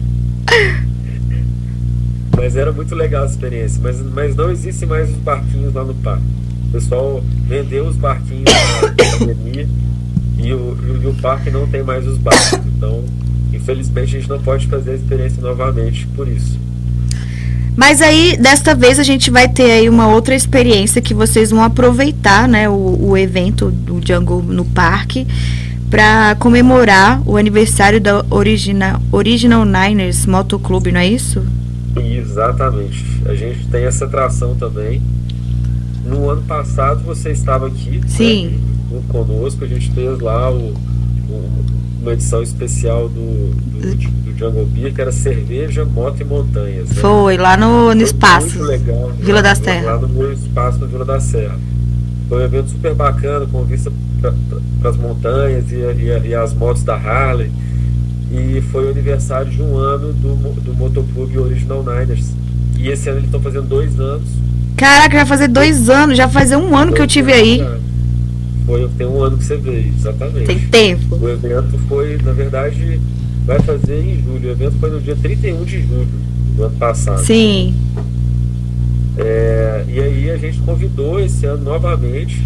[2.35, 3.79] mas era muito legal a experiência.
[3.81, 6.23] Mas, mas não existem mais os barquinhos lá no parque.
[6.67, 8.45] O pessoal vendeu os barquinhos
[8.81, 9.67] na pandemia
[10.38, 12.59] e o, e o parque não tem mais os barcos.
[12.75, 13.03] Então,
[13.56, 16.60] infelizmente, a gente não pode fazer a experiência novamente por isso.
[17.76, 21.62] Mas aí, desta vez, a gente vai ter aí uma outra experiência que vocês vão
[21.62, 25.28] aproveitar, né, o, o evento do Jungle no parque
[25.89, 31.46] para comemorar o aniversário da Original, Original Niners Motoclube, não é isso?
[31.96, 33.04] Exatamente.
[33.26, 35.02] A gente tem essa atração também.
[36.06, 38.60] No ano passado você estava aqui né, Sim.
[38.91, 40.74] Né, conosco, a gente fez lá o,
[41.30, 41.63] o
[42.06, 46.89] uma edição especial do, do, do, Jungle Beer, que era cerveja, moto e montanhas.
[46.89, 46.96] Né?
[46.96, 48.60] Foi, lá no, no espaço.
[48.60, 49.12] Muito legal.
[49.20, 49.86] Vila das Terras.
[49.86, 51.58] Lá no meu espaço no Vila da Serra.
[52.30, 53.91] Foi um evento super bacana, com vista
[54.80, 57.52] para as montanhas e, e, e, as motos da Harley.
[58.32, 62.34] E foi o aniversário de um ano do, do Motoclube Original Niners.
[62.78, 64.28] E esse ano eles estão fazendo dois anos.
[64.78, 67.65] Caraca, vai fazer dois anos, já fazer um ano que eu tive aí.
[68.65, 70.45] Foi, tem um ano que você veio, exatamente.
[70.45, 71.15] Tem tempo.
[71.15, 72.99] O evento foi, na verdade,
[73.45, 74.49] vai fazer em julho.
[74.49, 76.08] O evento foi no dia 31 de julho
[76.56, 77.23] do ano passado.
[77.23, 77.75] Sim.
[79.17, 82.41] É, e aí a gente convidou esse ano novamente.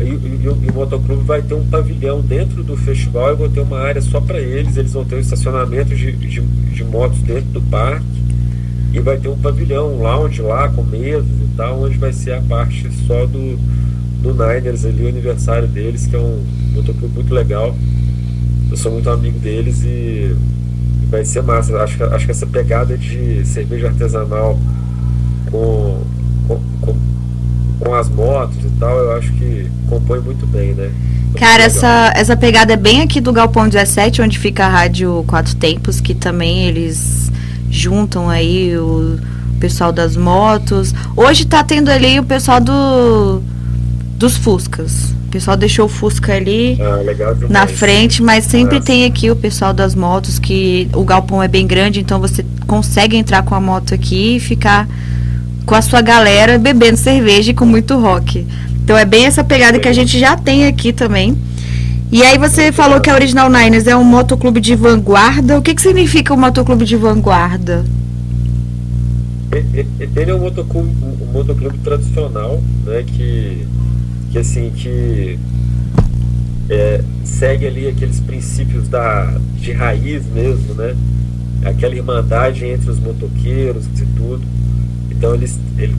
[0.00, 3.60] E, e, e, o motoclube vai ter um pavilhão dentro do festival e vou ter
[3.60, 4.76] uma área só para eles.
[4.76, 8.06] Eles vão ter um estacionamento de, de, de, motos dentro do parque.
[8.94, 12.32] E vai ter um pavilhão, um lounge lá com mesas e tal, onde vai ser
[12.32, 13.58] a parte só do,
[14.24, 16.42] do Niners ali, o aniversário deles, que é um
[16.74, 17.76] motoclube muito legal.
[18.70, 20.34] Eu sou muito amigo deles e
[21.10, 21.76] vai ser massa.
[21.82, 24.58] Acho que, acho que essa pegada de cerveja artesanal
[25.50, 26.02] com,
[26.48, 26.96] com, com,
[27.80, 30.90] com as motos e tal, eu acho que compõe muito bem, né?
[31.36, 35.54] Cara, essa, essa pegada é bem aqui do Galpão 17, onde fica a Rádio Quatro
[35.56, 37.30] Tempos, que também eles
[37.68, 39.18] juntam aí o
[39.58, 40.94] pessoal das motos.
[41.16, 43.42] Hoje tá tendo ali o pessoal do
[44.24, 45.14] dos Fuscas.
[45.26, 48.86] O pessoal deixou o Fusca ali ah, na frente, mas sempre Nossa.
[48.86, 53.18] tem aqui o pessoal das motos, que o galpão é bem grande, então você consegue
[53.18, 54.88] entrar com a moto aqui e ficar
[55.66, 58.46] com a sua galera bebendo cerveja e com muito rock.
[58.82, 61.36] Então é bem essa pegada que a gente já tem aqui também.
[62.10, 65.58] E aí você falou que a Original Niners é um motoclube de vanguarda.
[65.58, 67.84] O que, que significa um motoclube de vanguarda?
[69.52, 73.66] Ele é um motoclube, um motoclube tradicional, né, que,
[74.34, 75.38] que assim, que
[76.68, 80.96] é, segue ali aqueles princípios da, de raiz mesmo, né?
[81.64, 84.42] Aquela irmandade entre os motoqueiros e tudo.
[85.08, 85.94] Então eles, ele,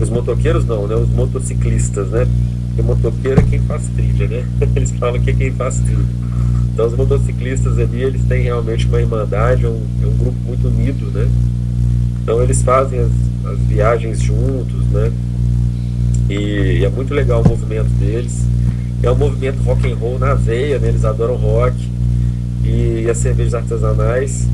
[0.00, 0.96] os motoqueiros não, né?
[0.96, 2.26] Os motociclistas, né?
[2.66, 4.48] Porque motoqueiro é quem faz trilha, né?
[4.74, 6.04] Eles falam que é quem faz trilha.
[6.72, 11.12] Então os motociclistas ali, eles têm realmente uma irmandade, um, é um grupo muito unido,
[11.12, 11.28] né?
[12.20, 13.12] Então eles fazem as,
[13.44, 15.12] as viagens juntos, né?
[16.28, 18.42] E, é muito legal o movimento deles.
[19.02, 20.88] É um movimento rock and roll na veia, né?
[20.88, 21.76] Eles adoram rock
[22.64, 24.48] e, as cervejas artesanais.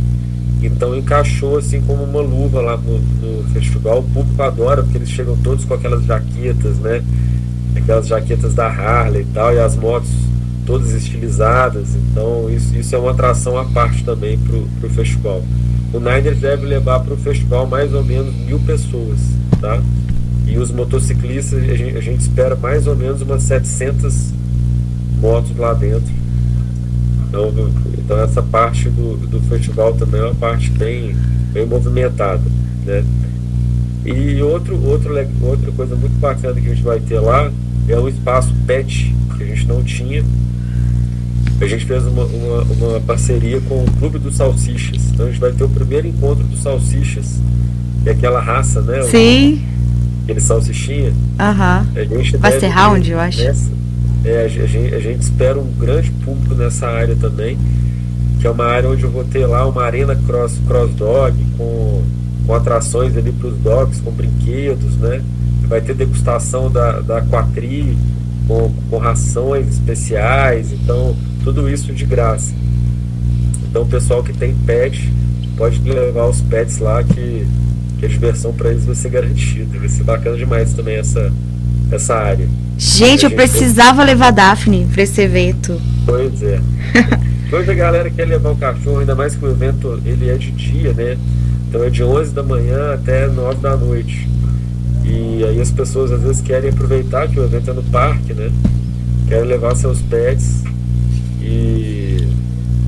[0.62, 4.00] Então encaixou assim como uma luva lá no, no, festival.
[4.00, 7.02] O público adora, porque eles chegam todos com aquelas jaquetas, né?
[7.74, 10.11] Aquelas jaquetas da Harley e tal, e as motos
[10.66, 11.94] todas estilizadas.
[11.94, 15.42] Então isso, isso é uma atração à parte também pro, pro festival.
[15.92, 19.18] O Niners deve levar para o festival mais ou menos mil pessoas,
[19.61, 19.83] tá?
[20.50, 24.32] E os motociclistas, a gente, a gente espera mais ou menos umas 700
[25.20, 26.12] motos lá dentro.
[27.28, 27.52] Então,
[27.96, 31.14] então essa parte do, do festival também é uma parte bem,
[31.52, 32.42] bem movimentada,
[32.84, 33.04] né?
[34.04, 37.52] E outro, outro, outra coisa muito bacana que a gente vai ter lá
[37.86, 40.24] é o espaço PET, que a gente não tinha.
[41.60, 45.02] A gente fez uma, uma, uma parceria com o Clube dos Salsichas.
[45.12, 47.38] Então a gente vai ter o primeiro encontro dos salsichas,
[48.02, 49.02] que é aquela raça, né?
[49.02, 49.62] Sim.
[50.30, 51.12] Aquele salsichinha.
[51.38, 51.86] Aham.
[52.38, 53.42] Vai ser round, eu acho.
[53.42, 53.70] Nessa,
[54.24, 57.58] é, a, gente, a gente espera um grande público nessa área também
[58.40, 62.02] que é uma área onde eu vou ter lá uma arena cross, cross dog com,
[62.46, 65.22] com atrações ali para os dogs, com brinquedos, né?
[65.68, 67.96] Vai ter degustação da, da quatri
[68.48, 71.14] com, com rações especiais, então
[71.44, 72.52] tudo isso de graça.
[73.68, 75.12] Então o pessoal que tem pet
[75.56, 77.46] pode levar os pets lá que,
[78.00, 79.78] que a diversão para eles vai ser garantida.
[79.78, 81.30] Vai ser bacana demais também essa,
[81.92, 82.48] essa área.
[82.78, 85.78] Gente, eu precisava levar a Daphne para esse evento.
[86.06, 86.58] Pois é.
[87.52, 90.50] Hoje a galera quer levar o cachorro, ainda mais que o evento ele é de
[90.52, 91.18] dia, né?
[91.68, 94.26] Então é de 11 da manhã até 9 da noite.
[95.04, 98.50] E aí as pessoas às vezes querem aproveitar que o evento é no parque, né?
[99.28, 100.62] Querem levar seus pets.
[101.42, 102.26] E,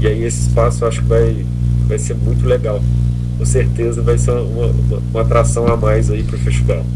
[0.01, 1.45] e aí esse espaço eu acho que vai,
[1.87, 2.81] vai ser muito legal.
[3.43, 6.87] Com certeza vai ser uma, uma, uma atração a mais aí pro festival.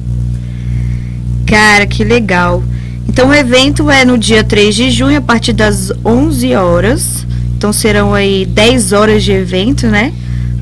[1.44, 2.62] Cara, que legal.
[3.08, 7.26] Então o evento é no dia 3 de junho, a partir das 11 horas.
[7.56, 10.12] Então serão aí 10 horas de evento, né?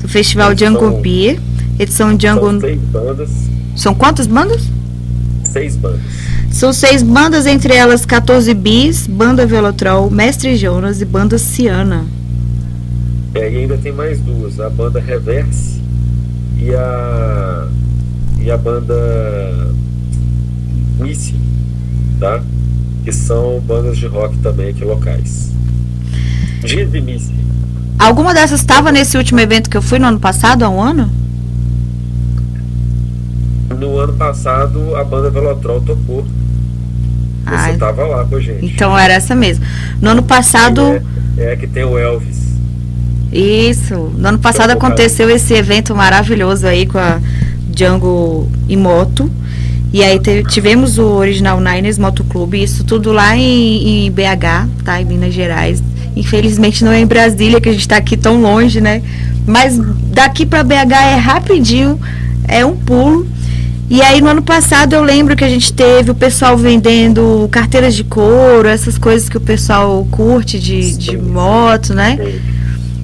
[0.01, 1.39] Do Festival Django Beer.
[1.77, 2.49] Edição Django.
[2.49, 3.29] São seis bandas.
[3.75, 4.63] São quantas bandas?
[5.43, 6.01] Seis bandas.
[6.49, 12.07] São seis bandas, entre elas 14 Bis, Banda Velotrol, Mestre Jonas e Banda Ciana.
[13.35, 15.74] É, e ainda tem mais duas, a banda Reverse
[16.57, 17.67] e a
[18.39, 18.95] e a banda
[20.99, 21.35] Missy,
[22.19, 22.41] tá?
[23.03, 25.51] Que são bandas de rock também aqui locais.
[26.61, 27.33] Dizimice.
[27.97, 31.09] Alguma dessas estava nesse último evento que eu fui no ano passado, há um ano?
[33.79, 36.25] No ano passado, a banda Velotrol tocou.
[37.45, 38.65] Você estava lá com a gente.
[38.65, 39.63] Então era essa mesmo.
[40.01, 40.81] No ano passado.
[41.37, 42.44] É, é que tem o Elvis.
[43.35, 43.93] Isso.
[44.17, 47.19] No ano passado aconteceu esse evento maravilhoso aí com a
[47.69, 49.29] Django e Moto.
[49.91, 50.19] E aí
[50.49, 55.01] tivemos o Original Niners Motoclube, isso tudo lá em, em, BH, tá?
[55.01, 55.83] Em Minas Gerais.
[56.15, 59.01] Infelizmente não é em Brasília, que a gente está aqui tão longe, né?
[59.45, 59.77] Mas
[60.13, 61.99] daqui para BH é rapidinho,
[62.47, 63.27] é um pulo.
[63.89, 67.95] E aí no ano passado eu lembro que a gente teve o pessoal vendendo carteiras
[67.95, 72.17] de couro, essas coisas que o pessoal curte de, de moto, né?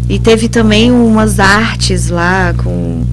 [0.10, 3.04] E teve também umas artes lá com,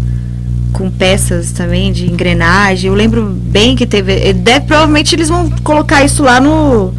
[0.72, 2.88] com peças também de engrenagem.
[2.88, 4.33] Eu lembro bem que teve.
[4.33, 6.92] Deve, provavelmente eles vão colocar isso lá no,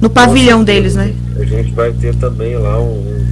[0.00, 1.12] no pavilhão deles, né?
[1.38, 3.26] A gente vai ter também lá um, um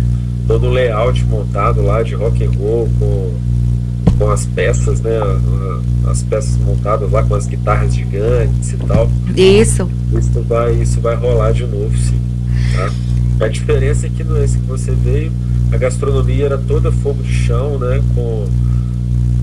[0.47, 3.33] todo o layout montado lá de rock and roll com
[4.19, 5.19] com as peças, né?
[6.07, 9.11] As peças montadas lá com as guitarras gigantes e tal.
[9.37, 9.89] Isso.
[10.13, 12.21] Isso vai, isso vai rolar de novo, sim.
[12.77, 13.47] Tá?
[13.47, 15.33] A diferença é que no esse que você veio,
[15.75, 18.01] a gastronomia era toda fogo de chão, né?
[18.15, 18.49] Com,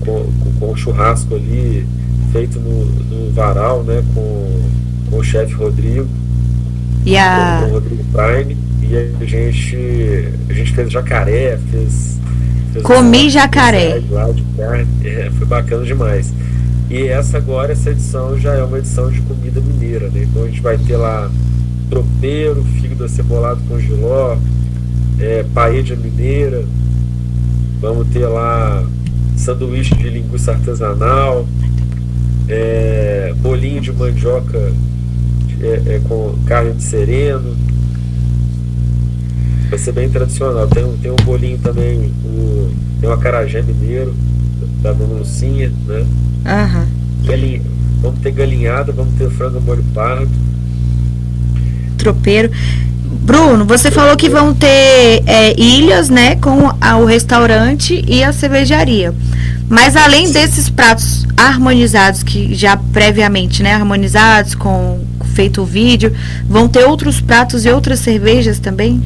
[0.00, 1.86] com, com, churrasco ali
[2.32, 4.02] feito no, no varal, né?
[4.14, 4.60] Com,
[5.10, 6.08] com o chefe Rodrigo.
[7.04, 7.60] E a...
[7.60, 8.56] Com, com o Rodrigo Prime.
[8.82, 9.76] E a gente,
[10.48, 12.18] a gente fez jacaré, fez
[12.82, 14.02] Comi jacaré.
[15.04, 16.32] É, foi bacana demais.
[16.88, 20.22] E essa agora, essa edição já é uma edição de comida mineira, né?
[20.22, 21.30] Então a gente vai ter lá
[21.90, 24.36] tropeiro, fígado acebolado com giló,
[25.18, 26.64] é, paella mineira,
[27.80, 28.84] vamos ter lá
[29.36, 31.46] sanduíche de linguiça artesanal,
[32.48, 34.72] é, bolinho de mandioca
[35.60, 37.56] é, é, com carne de sereno,
[39.70, 40.68] vai ser bem tradicional.
[40.68, 42.70] Tem, tem um bolinho também, o,
[43.00, 44.14] tem um acarajé mineiro,
[44.82, 46.04] da Dona Lucinha, né?
[46.44, 46.86] Aham.
[47.24, 47.62] Galinha,
[48.00, 50.30] vamos ter galinhada, vamos ter frango molho pardo.
[51.96, 52.50] Tropeiro.
[53.22, 58.32] Bruno, você falou que vão ter é, ilhas, né, com a, o restaurante e a
[58.32, 59.14] cervejaria.
[59.68, 65.00] Mas além desses pratos harmonizados que já previamente, né, harmonizados com
[65.34, 66.12] feito o vídeo,
[66.48, 69.00] vão ter outros pratos e outras cervejas também?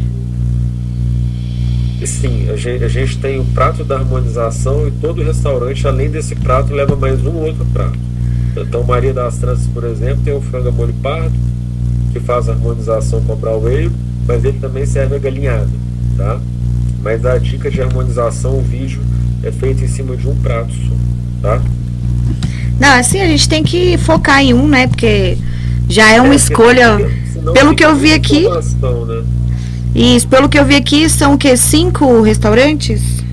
[2.07, 6.37] sim, a gente, a gente tem o prato da harmonização e todo restaurante, além desse
[6.37, 7.99] prato, leva mais um outro prato.
[8.57, 11.35] Então, Maria das Tranças, por exemplo, tem o frango molho pardo,
[12.13, 13.91] que faz a harmonização com brown ale,
[14.27, 15.71] mas ele também serve a galinhada,
[16.17, 16.41] tá?
[17.03, 19.01] Mas a dica de harmonização, o vídeo
[19.43, 20.95] é feito em cima de um prato só,
[21.43, 21.62] tá?
[22.79, 24.87] Não, assim, a gente tem que focar em um, né?
[24.87, 25.39] Porque
[25.89, 26.99] já é uma é, escolha.
[27.55, 28.49] Pelo que eu vi aqui.
[28.49, 29.25] Né?
[29.95, 31.57] Isso, pelo que eu vi aqui, são o quê?
[31.57, 33.25] Cinco restaurantes?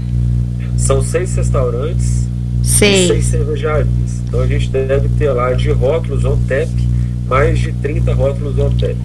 [0.77, 2.27] São seis restaurantes
[2.63, 3.06] Sei.
[3.06, 3.88] e seis cervejarias.
[4.25, 6.69] Então a gente deve ter lá de rótulos on tap,
[7.27, 8.95] mais de 30 rótulos on tap.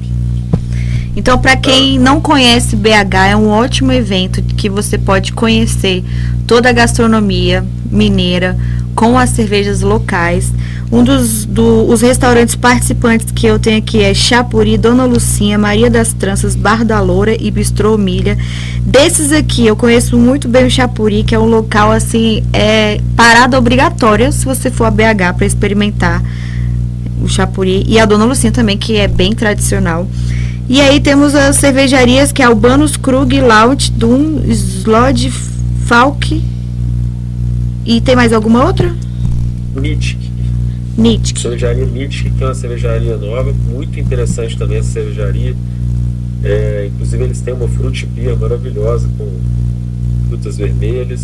[1.19, 6.05] Então, para quem não conhece BH, é um ótimo evento que você pode conhecer
[6.47, 8.57] toda a gastronomia mineira
[8.95, 10.53] com as cervejas locais.
[10.93, 15.91] Um dos do, os restaurantes participantes que eu tenho aqui é Chapuri, Dona Lucinha, Maria
[15.91, 18.39] das Tranças, Bar da Loura e Bistrô Milha.
[18.83, 23.59] Desses aqui, eu conheço muito bem o Chapuri, que é um local assim, é parada
[23.59, 26.23] obrigatória se você for a BH para experimentar
[27.21, 27.85] o Chapuri.
[27.89, 30.07] E a Dona Lucinha também, que é bem tradicional.
[30.69, 35.31] E aí temos as cervejarias, que é Albanos, Krug, Laut, Dum, Slod,
[35.87, 36.43] Falk.
[37.87, 38.95] E tem mais alguma outra?
[39.75, 40.29] Mythic.
[40.99, 41.41] Nietzsche.
[41.41, 45.55] Cervejaria Nietzsche, que é uma cervejaria nova, muito interessante também essa cervejaria.
[46.43, 49.31] É, inclusive eles têm uma frutipia maravilhosa com
[50.29, 51.23] frutas vermelhas.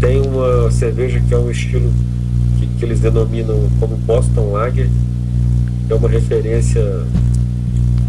[0.00, 1.92] Tem uma cerveja que é um estilo
[2.58, 4.88] que, que eles denominam como Boston Lager,
[5.90, 6.82] é uma referência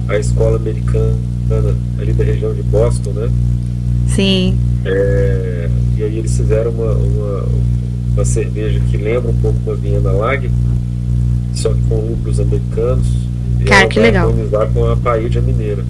[0.09, 1.15] à escola americana
[1.99, 3.29] ali da região de Boston, né?
[4.07, 4.57] Sim.
[4.85, 7.45] É, e aí eles fizeram uma, uma
[8.19, 10.51] uma cerveja que lembra um pouco uma Viena Lager,
[11.53, 13.07] só que com lúpulos americanos.
[13.65, 14.33] Cara, que legal.
[14.73, 15.83] com a paella mineira.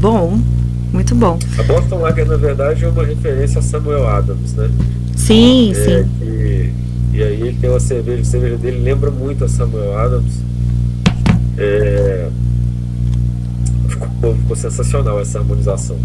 [0.00, 0.38] Bom,
[0.92, 1.38] muito bom.
[1.58, 4.70] A Boston Lager, na verdade, é uma referência a Samuel Adams, né?
[5.16, 6.08] Sim, é, sim.
[6.18, 6.72] Que,
[7.14, 10.40] e aí ele tem uma cerveja, a cerveja dele lembra muito a Samuel Adams.
[11.58, 12.28] É,
[14.16, 15.96] ficou, ficou sensacional essa harmonização.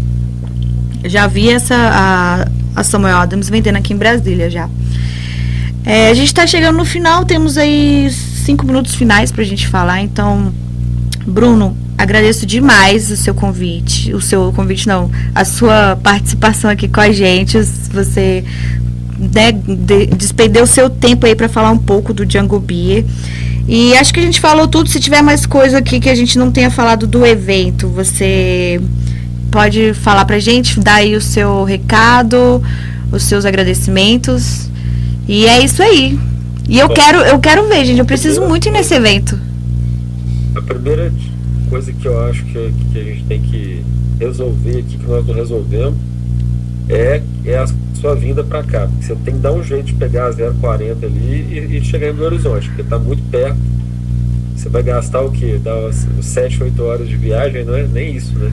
[1.04, 4.68] Já vi essa a, a Samuel Adams vendendo aqui em Brasília já.
[5.84, 9.66] É, a gente está chegando no final, temos aí cinco minutos finais para a gente
[9.66, 10.00] falar.
[10.00, 10.52] Então,
[11.26, 17.00] Bruno, agradeço demais o seu convite, o seu convite não, a sua participação aqui com
[17.00, 17.58] a gente.
[17.92, 18.44] Você
[19.18, 23.04] né, de, despendeu seu tempo aí para falar um pouco do Django Beer.
[23.66, 24.88] E acho que a gente falou tudo.
[24.88, 28.80] Se tiver mais coisa aqui que a gente não tenha falado do evento, você
[29.50, 32.62] pode falar pra gente, dar aí o seu recado,
[33.10, 34.68] os seus agradecimentos.
[35.28, 36.18] E é isso aí.
[36.68, 37.98] E eu quero, eu quero ver, gente.
[37.98, 39.38] Eu preciso muito ir nesse evento.
[40.56, 41.12] A primeira
[41.68, 43.82] coisa que eu acho que, que a gente tem que
[44.18, 45.94] resolver aqui, que nós não resolvemos,
[46.88, 47.66] é, é a
[48.00, 48.88] sua vinda para cá.
[49.00, 52.12] Você tem que dar um jeito de pegar a 040 ali e, e chegar em
[52.12, 53.56] Belo Horizonte, porque está muito perto.
[54.56, 55.60] Você vai gastar o quê?
[55.62, 58.52] Dá umas 7, 8 horas de viagem, não é nem isso, né?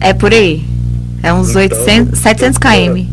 [0.00, 0.64] É por aí.
[1.22, 3.06] É uns então, 800, 700 km.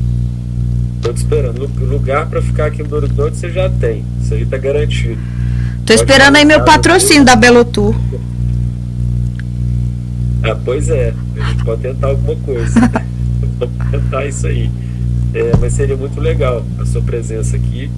[1.01, 1.69] Tô te esperando.
[1.79, 4.03] Lugar para ficar aqui no Belo Horizonte você já tem.
[4.21, 5.19] Isso aí tá garantido.
[5.85, 7.95] Pode esperando aí meu patrocínio da Belo Tour.
[10.43, 11.13] Ah, pois é.
[11.39, 12.79] A gente pode tentar alguma coisa.
[13.59, 14.69] Vamos tentar isso aí.
[15.33, 17.89] É, mas seria muito legal a sua presença aqui.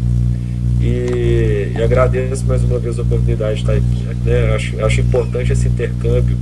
[0.82, 4.26] E, e, agradeço mais uma vez a oportunidade de estar aqui.
[4.26, 4.56] Né?
[4.56, 6.38] Acho, acho importante esse intercâmbio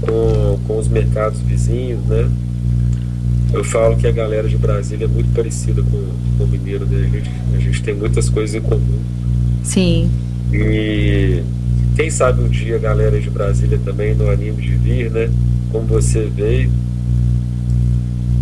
[0.00, 2.28] com, com os mercados vizinhos, né?
[3.52, 6.04] Eu falo que a galera de Brasília é muito parecida com,
[6.36, 7.06] com o mineiro, né?
[7.06, 8.98] A gente, a gente tem muitas coisas em comum.
[9.62, 10.10] Sim.
[10.52, 11.42] E
[11.96, 15.30] quem sabe um dia a galera de Brasília também não anime de vir, né?
[15.70, 16.70] Como você veio.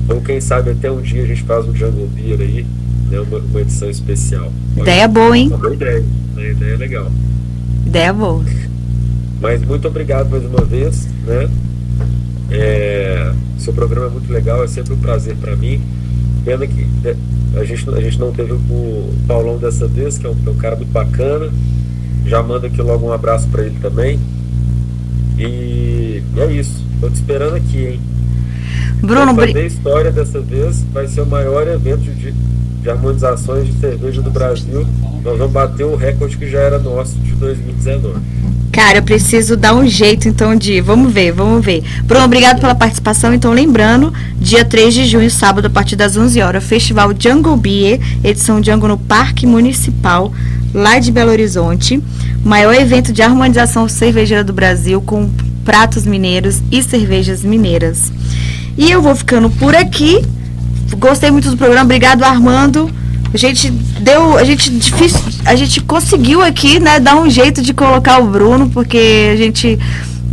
[0.08, 2.66] Ou quem sabe até um dia a gente faz um Jungle Beer aí,
[3.10, 3.20] né?
[3.20, 4.52] Uma, uma edição especial.
[4.76, 5.48] Ideia boa, hein?
[5.48, 6.04] Uma boa ideia.
[6.32, 7.10] Uma ideia legal.
[7.86, 8.44] Ideia boa.
[9.40, 11.48] Mas muito obrigado mais uma vez, né?
[12.50, 15.80] É, seu programa é muito legal, é sempre um prazer para mim.
[16.44, 17.16] Pena que né,
[17.56, 20.56] a gente, a gente não teve o Paulão dessa vez, que é um, é um
[20.56, 21.50] cara muito bacana.
[22.24, 24.18] Já manda aqui logo um abraço para ele também.
[25.38, 26.84] E é isso.
[27.00, 28.00] Tô te esperando aqui, hein?
[29.00, 30.84] Bruno, Vou fazer história dessa vez.
[30.92, 34.86] Vai ser o maior evento de, de harmonizações de cerveja do Brasil.
[35.22, 38.20] Nós vamos bater o recorde que já era nosso de 2019.
[38.76, 40.82] Cara, eu preciso dar um jeito então de.
[40.82, 41.82] Vamos ver, vamos ver.
[42.04, 43.32] Bruno, obrigado pela participação.
[43.32, 47.98] Então, lembrando, dia 3 de junho, sábado, a partir das 11 horas, Festival Jungle Beer,
[48.22, 50.30] edição Jungle no Parque Municipal,
[50.74, 52.02] lá de Belo Horizonte.
[52.44, 55.30] Maior evento de harmonização cervejeira do Brasil, com
[55.64, 58.12] pratos mineiros e cervejas mineiras.
[58.76, 60.22] E eu vou ficando por aqui.
[60.98, 61.84] Gostei muito do programa.
[61.84, 62.90] Obrigado, Armando.
[63.32, 67.74] A gente deu, a gente difícil, a gente conseguiu aqui, né, dar um jeito de
[67.74, 69.78] colocar o Bruno, porque a gente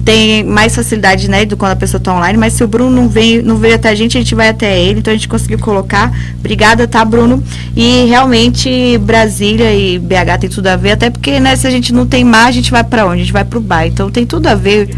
[0.06, 3.08] tem mais facilidade, né, do quando a pessoa está online, mas se o Bruno não
[3.08, 5.58] veio, não veio até a gente, a gente vai até ele, então a gente conseguiu
[5.60, 6.12] colocar.
[6.40, 7.42] Obrigada, tá, Bruno?
[7.76, 11.94] E realmente Brasília e BH tem tudo a ver, até porque, né, se a gente
[11.94, 13.16] não tem mar, a gente vai para onde?
[13.16, 13.88] A gente vai para o bar.
[13.88, 14.90] Então tem tudo a ver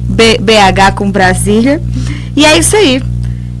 [0.00, 1.80] B, BH com Brasília.
[2.40, 3.02] E é isso aí.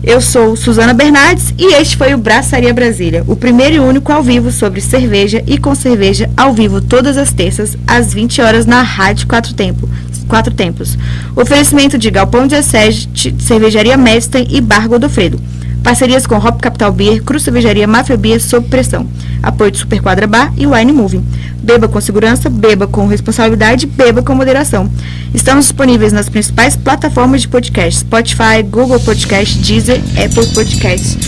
[0.02, 4.22] Eu sou Suzana Bernardes e este foi o Braçaria Brasília, o primeiro e único ao
[4.22, 8.80] vivo sobre cerveja e com cerveja ao vivo todas as terças às 20 horas na
[8.80, 9.86] Rádio Quatro Tempo,
[10.26, 10.96] Quatro Tempos.
[11.36, 15.38] Oferecimento de Galpão 17, Cervejaria Mestre e Bar Godofredo.
[15.82, 19.06] Parcerias com Hop Capital Beer, Cruz Cervejaria Mafia Beer sob pressão.
[19.42, 21.24] Apoio de Super Quadra Bar e Wine Moving.
[21.62, 24.90] Beba com segurança, beba com responsabilidade, beba com moderação.
[25.34, 31.18] Estamos disponíveis nas principais plataformas de podcast: Spotify, Google Podcast, Deezer, Apple Podcast.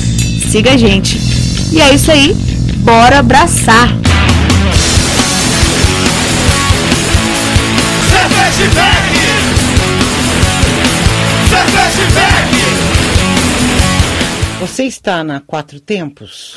[0.50, 1.18] Siga a gente.
[1.72, 2.34] E é isso aí.
[2.78, 3.88] Bora abraçar!
[14.60, 16.56] Você está na Quatro Tempos?